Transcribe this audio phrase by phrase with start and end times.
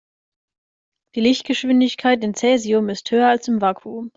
[1.13, 4.09] Die Lichtgeschwindigkeit in Cäsium ist höher als im Vakuum.